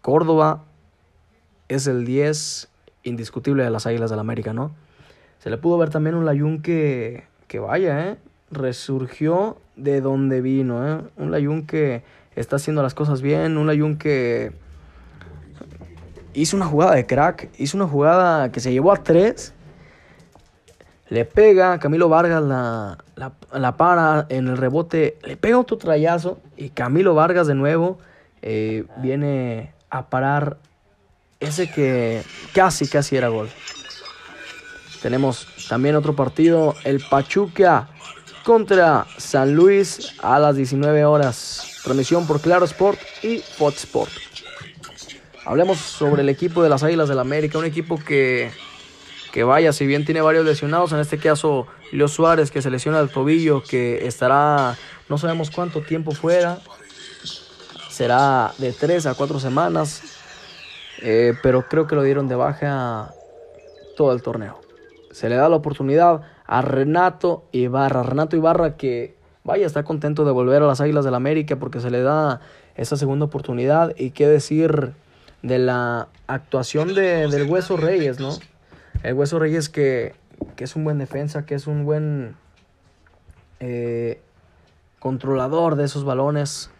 Córdoba 0.00 0.64
es 1.68 1.86
el 1.86 2.06
10 2.06 2.70
indiscutible 3.02 3.62
de 3.62 3.68
las 3.68 3.86
Águilas 3.86 4.08
del 4.08 4.20
América, 4.20 4.54
¿no? 4.54 4.70
Se 5.40 5.50
le 5.50 5.58
pudo 5.58 5.76
ver 5.76 5.90
también 5.90 6.14
un 6.14 6.24
Layún 6.24 6.62
que 6.62 7.24
que 7.46 7.58
vaya, 7.58 8.08
¿eh? 8.08 8.16
Resurgió 8.50 9.58
de 9.76 10.00
donde 10.00 10.40
vino, 10.40 10.88
¿eh? 10.88 11.02
Un 11.18 11.30
Layun 11.30 11.66
que 11.66 12.04
está 12.36 12.56
haciendo 12.56 12.82
las 12.82 12.94
cosas 12.94 13.20
bien, 13.20 13.58
un 13.58 13.66
Layun 13.66 13.98
que 13.98 14.52
hizo 16.32 16.56
una 16.56 16.64
jugada 16.64 16.94
de 16.94 17.04
crack, 17.04 17.50
hizo 17.58 17.76
una 17.76 17.86
jugada 17.86 18.50
que 18.50 18.60
se 18.60 18.72
llevó 18.72 18.92
a 18.92 19.02
tres, 19.02 19.52
le 21.10 21.24
pega, 21.24 21.78
Camilo 21.80 22.08
Vargas 22.08 22.42
la, 22.42 22.96
la, 23.52 23.76
para 23.76 24.26
en 24.28 24.46
el 24.46 24.56
rebote, 24.56 25.18
le 25.24 25.36
pega 25.36 25.58
otro 25.58 25.76
trayazo 25.76 26.40
y 26.56 26.70
Camilo 26.70 27.14
Vargas 27.14 27.48
de 27.48 27.56
nuevo 27.56 27.98
eh, 28.42 28.84
viene 28.98 29.74
a 29.90 30.08
parar 30.08 30.58
ese 31.40 31.68
que 31.68 32.22
casi, 32.54 32.86
casi 32.86 33.16
era 33.16 33.28
gol. 33.28 33.48
Tenemos 35.02 35.48
también 35.68 35.96
otro 35.96 36.14
partido, 36.14 36.76
el 36.84 37.00
Pachuca 37.00 37.88
contra 38.44 39.06
San 39.16 39.54
Luis 39.54 40.14
a 40.22 40.38
las 40.38 40.54
19 40.54 41.04
horas. 41.04 41.80
Transmisión 41.82 42.26
por 42.26 42.40
Claro 42.40 42.64
Sport 42.66 43.00
y 43.24 43.38
Fox 43.38 43.78
Sport. 43.78 44.10
Hablemos 45.44 45.78
sobre 45.78 46.22
el 46.22 46.28
equipo 46.28 46.62
de 46.62 46.68
las 46.68 46.84
Águilas 46.84 47.08
del 47.08 47.16
la 47.16 47.22
América, 47.22 47.58
un 47.58 47.64
equipo 47.64 47.98
que, 47.98 48.50
que 49.32 49.44
vaya, 49.44 49.72
si 49.72 49.86
bien 49.86 50.04
tiene 50.04 50.20
varios 50.20 50.44
lesionados, 50.44 50.92
en 50.92 51.00
este 51.00 51.18
caso 51.18 51.66
Leo 51.92 52.08
Suárez 52.08 52.50
que 52.50 52.62
se 52.62 52.70
lesiona 52.70 53.00
el 53.00 53.10
tobillo, 53.10 53.62
que 53.62 54.06
estará 54.06 54.76
no 55.08 55.18
sabemos 55.18 55.50
cuánto 55.50 55.82
tiempo 55.82 56.12
fuera, 56.12 56.58
será 57.88 58.52
de 58.58 58.72
3 58.72 59.06
a 59.06 59.14
4 59.14 59.40
semanas, 59.40 60.02
eh, 61.02 61.34
pero 61.42 61.66
creo 61.68 61.86
que 61.86 61.94
lo 61.94 62.02
dieron 62.02 62.28
de 62.28 62.34
baja 62.34 63.12
todo 63.96 64.12
el 64.12 64.22
torneo 64.22 64.60
se 65.10 65.28
le 65.28 65.36
da 65.36 65.48
la 65.48 65.56
oportunidad 65.56 66.22
a 66.46 66.62
Renato 66.62 67.44
Ibarra. 67.52 68.02
Renato 68.02 68.36
Ibarra 68.36 68.76
que, 68.76 69.16
vaya, 69.44 69.66
está 69.66 69.82
contento 69.82 70.24
de 70.24 70.32
volver 70.32 70.62
a 70.62 70.66
las 70.66 70.80
Águilas 70.80 71.04
del 71.04 71.12
la 71.12 71.16
América 71.16 71.56
porque 71.56 71.80
se 71.80 71.90
le 71.90 72.02
da 72.02 72.40
esa 72.76 72.96
segunda 72.96 73.26
oportunidad. 73.26 73.94
Y 73.96 74.10
qué 74.10 74.26
decir 74.28 74.92
de 75.42 75.58
la 75.58 76.08
actuación 76.26 76.94
de, 76.94 77.28
del 77.28 77.50
Hueso 77.50 77.76
Reyes, 77.76 78.20
¿no? 78.20 78.30
El 79.02 79.14
Hueso 79.14 79.38
Reyes 79.38 79.68
que, 79.68 80.14
que 80.56 80.64
es 80.64 80.76
un 80.76 80.84
buen 80.84 80.98
defensa, 80.98 81.46
que 81.46 81.54
es 81.54 81.66
un 81.66 81.84
buen 81.84 82.36
eh, 83.60 84.20
controlador 84.98 85.76
de 85.76 85.84
esos 85.84 86.04
balones. 86.04 86.70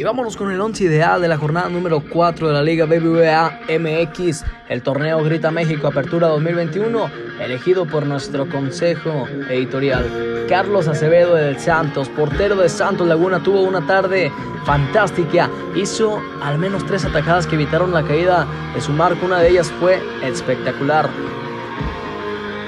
Y 0.00 0.02
vámonos 0.02 0.34
con 0.34 0.50
el 0.50 0.58
11 0.58 0.84
ideal 0.84 1.20
de 1.20 1.28
la 1.28 1.36
jornada 1.36 1.68
número 1.68 2.00
4 2.00 2.48
de 2.48 2.54
la 2.54 2.62
Liga 2.62 2.86
BBVA 2.86 3.60
MX, 3.68 4.46
el 4.70 4.80
torneo 4.80 5.22
Grita 5.22 5.50
México 5.50 5.88
Apertura 5.88 6.28
2021, 6.28 7.10
elegido 7.38 7.84
por 7.84 8.06
nuestro 8.06 8.48
consejo 8.48 9.28
editorial. 9.50 10.46
Carlos 10.48 10.88
Acevedo 10.88 11.34
del 11.34 11.58
Santos, 11.58 12.08
portero 12.08 12.56
de 12.56 12.70
Santos 12.70 13.06
Laguna, 13.06 13.42
tuvo 13.42 13.60
una 13.60 13.86
tarde 13.86 14.32
fantástica. 14.64 15.50
Hizo 15.76 16.18
al 16.40 16.56
menos 16.56 16.86
tres 16.86 17.04
atajadas 17.04 17.46
que 17.46 17.56
evitaron 17.56 17.92
la 17.92 18.02
caída 18.02 18.46
de 18.74 18.80
su 18.80 18.92
marco. 18.92 19.26
Una 19.26 19.40
de 19.40 19.50
ellas 19.50 19.70
fue 19.80 20.00
espectacular. 20.22 21.10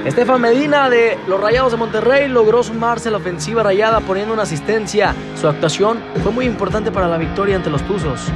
Estefan 0.04 0.40
Medina 0.40 0.90
de 0.90 1.16
los 1.28 1.40
Rayados 1.40 1.70
de 1.70 1.78
Monterrey 1.78 2.28
logró 2.28 2.64
sumarse 2.64 3.08
a 3.08 3.12
la 3.12 3.18
ofensiva 3.18 3.62
rayada 3.62 4.00
poniendo 4.00 4.34
una 4.34 4.42
asistencia. 4.42 5.14
Su 5.40 5.46
actuación 5.46 6.00
fue 6.24 6.32
muy 6.32 6.44
importante 6.44 6.90
para 6.90 7.06
la 7.06 7.18
victoria 7.18 7.54
ante 7.54 7.70
los 7.70 7.82
Tuzos. 7.86 8.26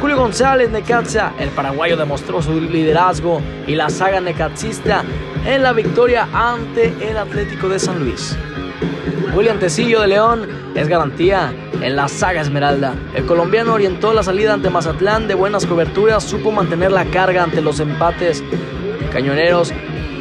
Julio 0.00 0.16
González 0.16 0.70
Necaxa, 0.70 1.32
el 1.38 1.50
paraguayo 1.50 1.96
demostró 1.96 2.42
su 2.42 2.60
liderazgo 2.60 3.40
y 3.68 3.76
la 3.76 3.90
saga 3.90 4.20
necaxista 4.20 5.04
en 5.46 5.62
la 5.62 5.72
victoria 5.72 6.26
ante 6.32 6.92
el 7.08 7.16
Atlético 7.16 7.68
de 7.68 7.78
San 7.78 8.00
Luis. 8.00 8.36
William 9.36 9.60
Tecillo 9.60 10.00
de 10.00 10.08
León 10.08 10.48
es 10.74 10.88
garantía 10.88 11.54
en 11.80 11.94
la 11.94 12.08
saga 12.08 12.40
Esmeralda. 12.40 12.94
El 13.14 13.24
colombiano 13.24 13.74
orientó 13.74 14.12
la 14.12 14.24
salida 14.24 14.54
ante 14.54 14.68
Mazatlán 14.68 15.28
de 15.28 15.34
buenas 15.34 15.64
coberturas, 15.64 16.24
supo 16.24 16.50
mantener 16.50 16.90
la 16.90 17.04
carga 17.04 17.44
ante 17.44 17.62
los 17.62 17.78
empates 17.78 18.42
cañoneros 19.12 19.72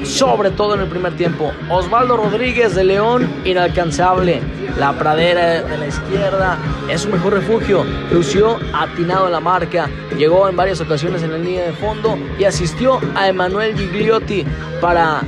sobre 0.03 0.51
todo 0.51 0.75
en 0.75 0.81
el 0.81 0.88
primer 0.88 1.15
tiempo. 1.15 1.51
Osvaldo 1.69 2.17
Rodríguez 2.17 2.75
de 2.75 2.83
León, 2.83 3.29
inalcanzable. 3.45 4.41
La 4.77 4.93
pradera 4.93 5.62
de 5.63 5.77
la 5.77 5.88
izquierda 5.88 6.57
es 6.89 7.01
su 7.01 7.10
mejor 7.10 7.33
refugio. 7.33 7.83
Lució 8.12 8.60
atinado 8.74 9.27
en 9.27 9.33
la 9.33 9.39
marca. 9.39 9.89
Llegó 10.17 10.48
en 10.50 10.55
varias 10.55 10.81
ocasiones 10.81 11.24
en 11.24 11.31
la 11.31 11.38
línea 11.38 11.65
de 11.65 11.74
fondo 11.74 12.17
y 12.39 12.43
asistió 12.43 13.00
a 13.15 13.27
Emanuel 13.27 13.77
Gigliotti 13.77 14.45
para 14.81 15.22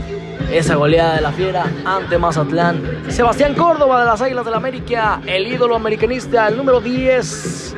esa 0.52 0.76
goleada 0.76 1.16
de 1.16 1.22
la 1.22 1.32
fiera 1.32 1.66
ante 1.86 2.18
Mazatlán. 2.18 2.82
Sebastián 3.10 3.56
Córdoba 3.56 4.02
de 4.02 4.06
las 4.06 4.22
Águilas 4.22 4.46
del 4.46 4.52
la 4.52 4.58
América, 4.58 5.22
el 5.26 5.48
ídolo 5.48 5.76
americanista, 5.76 6.48
el 6.48 6.58
número 6.58 6.80
10, 6.82 7.76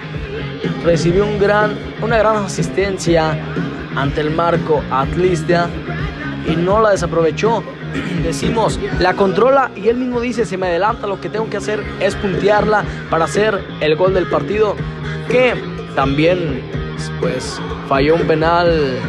recibió 0.83 1.25
un 1.25 1.39
gran, 1.39 1.77
una 2.01 2.17
gran 2.17 2.37
asistencia 2.37 3.37
ante 3.95 4.21
el 4.21 4.31
marco 4.31 4.83
atlista 4.91 5.69
y 6.47 6.55
no 6.55 6.81
la 6.81 6.91
desaprovechó. 6.91 7.63
Decimos, 8.23 8.79
la 8.99 9.13
controla 9.13 9.71
y 9.75 9.87
él 9.87 9.97
mismo 9.97 10.19
dice, 10.19 10.45
se 10.45 10.57
me 10.57 10.67
adelanta, 10.67 11.07
lo 11.07 11.19
que 11.19 11.29
tengo 11.29 11.49
que 11.49 11.57
hacer 11.57 11.83
es 11.99 12.15
puntearla 12.15 12.83
para 13.09 13.25
hacer 13.25 13.59
el 13.79 13.95
gol 13.95 14.13
del 14.13 14.27
partido, 14.29 14.75
que 15.29 15.53
también 15.95 16.61
pues 17.19 17.59
falló 17.87 18.15
un 18.15 18.27
penal 18.27 18.99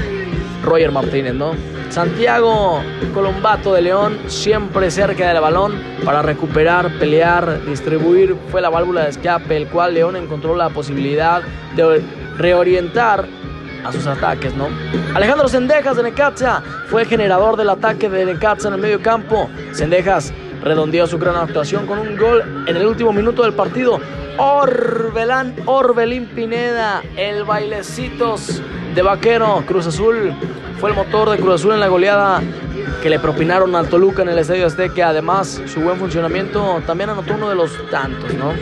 Roger 0.64 0.92
Martínez, 0.92 1.34
¿no? 1.34 1.52
Santiago 1.90 2.82
Colombato 3.14 3.72
de 3.72 3.82
León, 3.82 4.18
siempre 4.26 4.90
cerca 4.90 5.32
del 5.32 5.40
balón 5.40 5.74
para 6.04 6.22
recuperar, 6.22 6.98
pelear, 6.98 7.64
distribuir, 7.64 8.36
fue 8.50 8.60
la 8.60 8.68
válvula 8.68 9.04
de 9.04 9.10
escape, 9.10 9.56
el 9.56 9.68
cual 9.68 9.94
León 9.94 10.16
encontró 10.16 10.54
la 10.54 10.68
posibilidad 10.68 11.42
de 11.76 12.02
reorientar 12.36 13.26
a 13.88 13.92
sus 13.92 14.06
ataques, 14.06 14.54
¿no? 14.54 14.68
Alejandro 15.14 15.48
Sendejas 15.48 15.96
de 15.96 16.02
Necaxa 16.02 16.62
fue 16.88 17.02
el 17.02 17.08
generador 17.08 17.56
del 17.56 17.70
ataque 17.70 18.08
de 18.08 18.26
Necaxa 18.26 18.68
en 18.68 18.74
el 18.74 18.80
medio 18.80 19.00
campo. 19.00 19.48
Sendejas 19.72 20.32
redondeó 20.62 21.06
su 21.06 21.18
gran 21.18 21.36
actuación 21.36 21.86
con 21.86 21.98
un 21.98 22.16
gol 22.16 22.64
en 22.66 22.76
el 22.76 22.86
último 22.86 23.12
minuto 23.12 23.42
del 23.42 23.54
partido. 23.54 23.98
Orbelán, 24.36 25.54
Orbelín 25.64 26.26
Pineda, 26.26 27.02
el 27.16 27.44
bailecitos 27.44 28.60
de 28.94 29.02
vaquero 29.02 29.64
Cruz 29.66 29.86
Azul. 29.86 30.34
Fue 30.78 30.90
el 30.90 30.96
motor 30.96 31.30
de 31.30 31.38
Cruz 31.38 31.54
Azul 31.54 31.72
en 31.72 31.80
la 31.80 31.88
goleada 31.88 32.42
que 33.02 33.08
le 33.08 33.18
propinaron 33.18 33.74
al 33.74 33.88
Toluca 33.88 34.22
en 34.22 34.28
el 34.28 34.38
Estadio 34.38 34.66
Azteca. 34.66 35.08
Además, 35.08 35.62
su 35.66 35.80
buen 35.80 35.98
funcionamiento 35.98 36.82
también 36.86 37.08
anotó 37.10 37.34
uno 37.34 37.48
de 37.48 37.54
los 37.54 37.72
tantos, 37.90 38.34
¿no? 38.34 38.52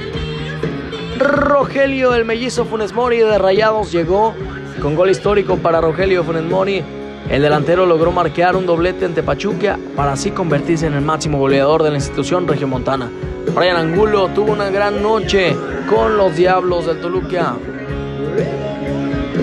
Rogelio, 1.19 2.15
el 2.15 2.25
mellizo 2.25 2.65
Funes 2.67 2.93
Mori 2.93 3.19
de 3.19 3.39
Rayados, 3.39 3.91
llegó 3.91 4.35
con 4.81 4.95
gol 4.95 5.11
histórico 5.11 5.57
para 5.57 5.81
Rogelio 5.81 6.25
Funes 6.25 6.45
Mori. 6.45 6.83
El 7.29 7.43
delantero 7.43 7.87
logró 7.87 8.13
marcar 8.13 8.57
un 8.57 8.67
doblete 8.67 9.05
ante 9.05 9.23
Pachuca 9.23 9.79
para 9.97 10.13
así 10.13 10.31
convertirse 10.31 10.87
en 10.87 10.95
el 10.95 11.03
máximo 11.03 11.39
goleador 11.39 11.83
de 11.83 11.91
la 11.91 11.97
institución 11.97 12.47
regiomontana. 12.47 13.11
Brian 13.55 13.77
Angulo 13.77 14.29
tuvo 14.29 14.53
una 14.53 14.71
gran 14.71 15.03
noche 15.03 15.57
con 15.89 16.17
los 16.17 16.37
Diablos 16.37 16.87
del 16.87 17.01
Toluca. 17.01 17.57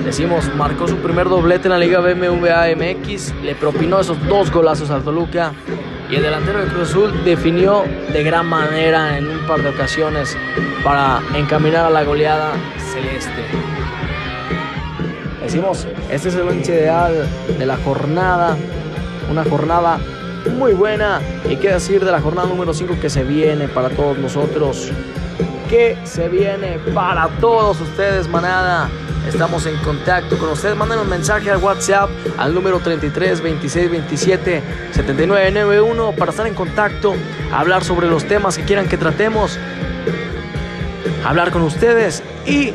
Decimos, 0.06 0.54
marcó 0.56 0.88
su 0.88 0.98
primer 0.98 1.28
doblete 1.30 1.68
en 1.68 1.72
la 1.72 1.80
Liga 1.80 2.00
BMVA 2.00 2.68
MX, 2.76 3.34
le 3.44 3.56
propinó 3.56 4.00
esos 4.00 4.18
dos 4.28 4.52
golazos 4.52 4.90
al 4.90 5.04
Toluca 5.04 5.54
y 6.10 6.16
el 6.16 6.22
delantero 6.22 6.64
de 6.64 6.68
Cruz 6.68 6.90
Azul 6.90 7.24
definió 7.24 7.84
de 8.12 8.24
gran 8.24 8.46
manera 8.46 9.18
en 9.18 9.28
un 9.28 9.48
par 9.48 9.62
de 9.62 9.70
ocasiones 9.70 10.38
para 10.84 11.22
encaminar 11.36 11.86
a 11.86 11.90
la 11.90 12.04
goleada 12.04 12.52
celeste. 12.78 13.73
Decimos, 15.44 15.86
este 16.10 16.30
es 16.30 16.36
el 16.36 16.48
once 16.48 16.74
ideal 16.74 17.28
de 17.60 17.66
la 17.66 17.76
jornada, 17.76 18.56
una 19.30 19.44
jornada 19.44 20.00
muy 20.58 20.72
buena 20.74 21.20
y 21.50 21.58
qué 21.58 21.74
decir 21.74 22.04
de 22.04 22.12
la 22.12 22.22
jornada 22.22 22.48
número 22.48 22.74
5 22.74 22.96
que 23.02 23.10
se 23.10 23.26
viene 23.26 23.68
para 23.68 23.90
todos 23.90 24.18
nosotros. 24.18 24.90
Que 25.70 25.98
se 26.06 26.30
viene 26.30 26.80
para 26.94 27.28
todos 27.42 27.82
ustedes, 27.82 28.30
manada. 28.30 28.90
Estamos 29.28 29.66
en 29.66 29.76
contacto 29.78 30.38
con 30.38 30.50
ustedes. 30.50 30.78
Manden 30.78 31.00
un 31.00 31.10
mensaje 31.10 31.52
al 31.52 31.62
WhatsApp 31.62 32.10
al 32.38 32.54
número 32.56 32.80
33 32.80 33.42
26 33.42 33.92
27 33.92 34.64
79 34.92 35.52
91 35.52 36.14
para 36.14 36.32
estar 36.32 36.48
en 36.48 36.54
contacto, 36.54 37.16
hablar 37.52 37.84
sobre 37.84 38.08
los 38.08 38.24
temas 38.26 38.58
que 38.58 38.64
quieran 38.64 38.88
que 38.88 38.98
tratemos, 38.98 39.60
hablar 41.26 41.52
con 41.52 41.64
ustedes 41.64 42.24
y 42.46 42.72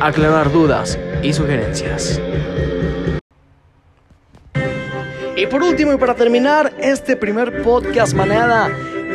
aclarar 0.00 0.50
dudas 0.50 0.98
y 1.22 1.32
sugerencias. 1.32 2.20
Y 5.36 5.46
por 5.46 5.62
último 5.62 5.92
y 5.92 5.96
para 5.96 6.14
terminar 6.14 6.72
este 6.78 7.16
primer 7.16 7.62
podcast 7.62 8.12
manada, 8.14 8.70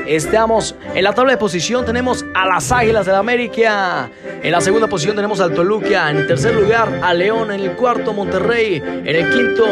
estamos 0.07 0.75
en 0.93 1.03
la 1.03 1.13
tabla 1.13 1.33
de 1.33 1.37
posición 1.37 1.85
tenemos 1.85 2.25
a 2.35 2.45
las 2.45 2.71
Águilas 2.71 3.05
del 3.05 3.13
la 3.13 3.19
América. 3.19 4.09
En 4.41 4.51
la 4.51 4.59
segunda 4.59 4.87
posición 4.87 5.15
tenemos 5.15 5.39
al 5.39 5.53
Toluca. 5.53 6.09
En 6.09 6.27
tercer 6.27 6.55
lugar 6.55 6.99
a 7.01 7.13
León. 7.13 7.51
En 7.51 7.61
el 7.61 7.71
cuarto 7.73 8.13
Monterrey. 8.13 8.81
En 8.83 9.07
el 9.07 9.29
quinto 9.29 9.65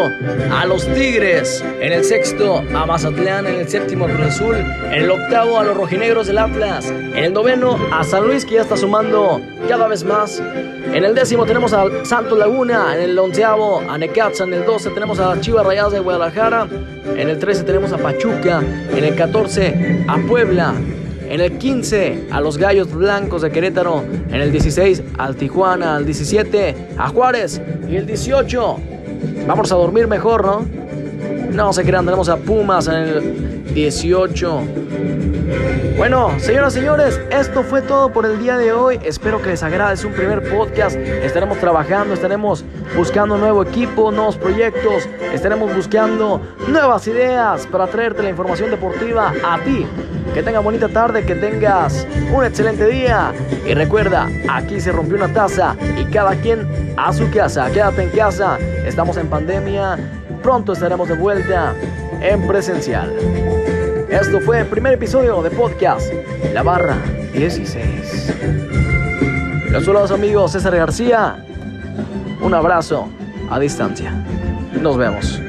a 0.52 0.66
los 0.66 0.86
Tigres. 0.94 1.64
En 1.82 1.92
el 1.92 2.04
sexto 2.04 2.60
a 2.60 2.86
Mazatlán. 2.86 3.48
En 3.48 3.60
el 3.62 3.70
séptimo 3.70 4.06
a 4.06 4.10
Cruz 4.10 4.28
Azul. 4.28 4.56
En 4.56 4.94
el 4.94 5.12
octavo 5.12 5.60
a 5.60 5.64
los 5.64 5.76
Rojinegros 5.76 6.28
del 6.28 6.38
Atlas. 6.38 6.90
En 6.90 7.18
el 7.18 7.34
noveno 7.34 7.78
a 7.92 8.04
San 8.04 8.26
Luis 8.26 8.46
que 8.46 8.56
ya 8.56 8.62
está 8.62 8.78
sumando 8.78 9.42
cada 9.68 9.88
vez 9.88 10.04
más. 10.04 10.40
En 10.40 11.04
el 11.04 11.16
décimo 11.16 11.46
tenemos 11.46 11.74
a 11.74 11.86
Santos 12.06 12.38
Laguna. 12.38 12.96
En 12.96 13.02
el 13.02 13.20
onceavo 13.20 13.82
a 13.90 13.98
Necaxa. 13.98 14.46
En 14.46 14.54
el 14.54 14.66
doce 14.66 14.90
tenemos 14.92 15.20
a 15.20 15.40
Chivas 15.42 15.66
Rayadas 15.66 15.94
de 15.94 16.00
Guadalajara. 16.00 16.68
En 17.16 17.30
el 17.30 17.40
trece 17.40 17.64
tenemos 17.64 17.92
a 17.92 17.98
Pachuca. 17.98 18.62
En 18.96 19.04
el 19.04 19.16
catorce 19.16 20.06
a 20.08 20.18
Puebla. 20.22 20.74
En 21.28 21.40
el 21.40 21.58
15 21.58 22.28
a 22.32 22.42
los 22.42 22.58
Gallos 22.58 22.94
Blancos 22.94 23.42
de 23.42 23.52
Querétaro. 23.52 24.04
En 24.30 24.36
el 24.36 24.52
16 24.52 25.04
al 25.18 25.36
Tijuana. 25.36 25.96
Al 25.96 26.06
17 26.06 26.90
a 26.98 27.10
Juárez. 27.10 27.62
Y 27.90 27.96
el 27.96 28.06
18 28.06 28.78
vamos 29.48 29.72
a 29.72 29.76
dormir 29.76 30.08
mejor, 30.08 30.46
¿no? 30.46 30.66
No 31.52 31.74
se 31.74 31.84
crean, 31.84 32.06
tenemos 32.06 32.30
a 32.30 32.38
Pumas 32.38 32.88
en 32.88 32.94
el 32.96 33.74
18. 33.74 34.62
Bueno, 36.02 36.40
señoras 36.40 36.76
y 36.76 36.80
señores, 36.80 37.22
esto 37.30 37.62
fue 37.62 37.82
todo 37.82 38.12
por 38.12 38.26
el 38.26 38.40
día 38.40 38.58
de 38.58 38.74
hoy. 38.74 39.00
Espero 39.04 39.42
que 39.42 39.50
les 39.50 39.62
agrade. 39.62 39.94
Es 39.94 40.04
un 40.04 40.14
primer 40.14 40.42
podcast. 40.50 40.96
Estaremos 40.96 41.60
trabajando, 41.60 42.14
estaremos 42.14 42.66
buscando 42.98 43.38
nuevo 43.38 43.62
equipo, 43.62 44.12
nuevos 44.12 44.36
proyectos. 44.36 45.08
Estaremos 45.32 45.76
buscando 45.76 46.42
nuevas 46.68 47.06
ideas 47.08 47.68
para 47.68 47.86
traerte 47.88 48.24
la 48.24 48.30
información 48.30 48.72
deportiva 48.72 49.32
a 49.46 49.60
ti. 49.60 49.86
Que 50.34 50.42
tengas 50.42 50.64
bonita 50.64 50.90
tarde, 50.90 51.24
que 51.24 51.36
tengas 51.36 52.08
un 52.34 52.44
excelente 52.46 52.88
día. 52.88 53.32
Y 53.66 53.74
recuerda, 53.74 54.28
aquí 54.50 54.80
se 54.80 54.92
rompió 54.92 55.18
una 55.18 55.32
taza 55.32 55.76
y 56.00 56.06
cada 56.06 56.36
quien 56.36 56.94
a 56.98 57.14
su 57.14 57.30
casa. 57.30 57.70
Quédate 57.72 58.04
en 58.04 58.10
casa. 58.10 58.58
Estamos 58.86 59.18
en 59.18 59.28
pandemia. 59.28 60.00
Pronto 60.42 60.74
estaremos 60.74 61.08
de 61.08 61.14
vuelta 61.14 61.76
en 62.22 62.48
presencial. 62.48 63.14
Esto 64.12 64.42
fue 64.42 64.60
el 64.60 64.68
primer 64.68 64.94
episodio 64.96 65.42
de 65.42 65.50
podcast 65.52 66.12
La 66.54 66.64
Barra 66.64 66.98
16. 67.34 68.36
Los 69.72 69.86
saludos 69.86 70.12
amigos 70.12 70.52
César 70.52 70.76
García. 70.76 71.42
Un 72.42 72.54
abrazo 72.54 73.08
a 73.50 73.58
distancia. 73.58 74.12
Nos 74.82 74.98
vemos. 74.98 75.40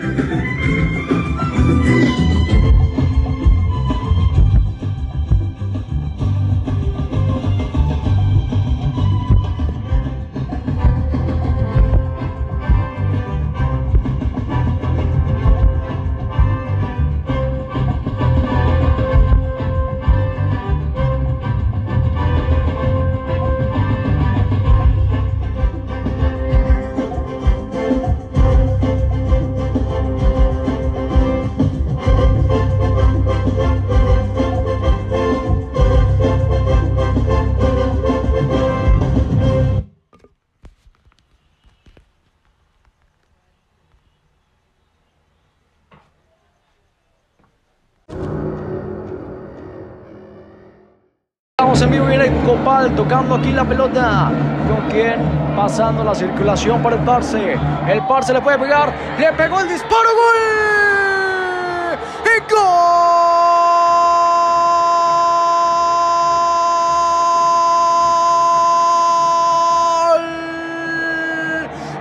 En 51.82 51.90
vivo 51.90 52.08
en 52.08 52.40
Copal 52.42 52.94
tocando 52.94 53.34
aquí 53.34 53.50
la 53.52 53.64
pelota. 53.64 54.30
¿Con 54.68 54.88
quién? 54.90 55.20
Pasando 55.56 56.04
la 56.04 56.14
circulación 56.14 56.82
para 56.82 56.96
el 56.96 57.02
Parse. 57.02 57.58
El 57.88 58.06
Parse 58.06 58.32
le 58.32 58.40
puede 58.40 58.58
pegar. 58.58 58.92
Le 59.18 59.32
pegó 59.32 59.60
el 59.60 59.68
disparo. 59.68 60.10
¡Gol! 60.22 60.36
¡Y 62.24 62.40
gol! 62.52 62.62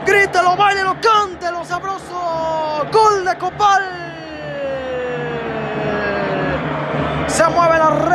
Grítalo, 0.05 0.55
bailelo, 0.55 0.95
cántelo, 1.01 1.65
sabroso. 1.65 2.85
Gol 2.91 3.25
de 3.25 3.37
Copal. 3.37 3.81
Se 7.27 7.47
mueven 7.47 7.79
las 7.79 8.05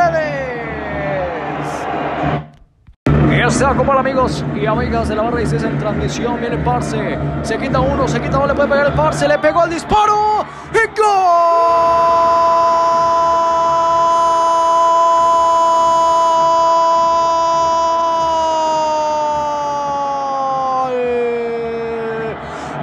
Ya 3.47 3.51
sea 3.53 3.73
como 3.75 3.93
amigos 3.93 4.43
y 4.53 4.65
amigas 4.65 5.07
de 5.07 5.15
la 5.15 5.21
barra 5.21 5.37
16 5.37 5.63
en 5.63 5.79
transmisión. 5.79 6.37
Viene 6.41 6.57
Parse. 6.57 7.17
Se 7.43 7.57
quita 7.57 7.79
uno, 7.79 8.05
se 8.05 8.19
quita 8.19 8.39
uno, 8.39 8.47
le 8.47 8.53
puede 8.53 8.67
pegar 8.67 8.87
el 8.87 8.93
Parse. 8.93 9.25
Le 9.25 9.39
pegó 9.39 9.63
el 9.63 9.69
disparo. 9.69 10.45
¡Y 10.73 10.79
gol! 10.99 11.07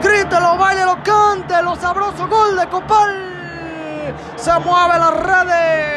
Grítalo, 0.03 0.57
bailelo, 0.57 0.97
cántelo, 1.05 1.77
sabroso 1.77 2.27
gol 2.27 2.57
de 2.57 2.67
Copal. 2.69 4.15
Se 4.37 4.59
mueve 4.61 4.99
las 4.99 5.15
redes. 5.15 5.94